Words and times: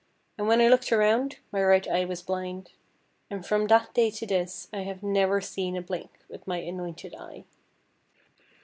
And 0.35 0.47
when 0.47 0.61
I 0.61 0.67
looked 0.67 0.91
around, 0.91 1.37
my 1.51 1.61
right 1.63 1.87
eye 1.87 2.05
was 2.05 2.23
blind. 2.23 2.71
And 3.29 3.45
from 3.45 3.67
that 3.67 3.93
day 3.93 4.09
to 4.09 4.25
this 4.25 4.67
I 4.73 4.79
have 4.79 5.03
never 5.03 5.41
seen 5.41 5.77
a 5.77 5.81
blink 5.83 6.09
with 6.27 6.47
my 6.47 6.57
anointed 6.57 7.13
eye. 7.13 7.45